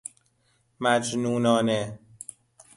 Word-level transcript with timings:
مجنونانه 0.79 1.99